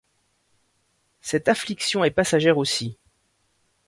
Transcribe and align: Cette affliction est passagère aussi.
Cette 1.21 1.47
affliction 1.47 2.03
est 2.03 2.09
passagère 2.09 2.57
aussi. 2.57 2.97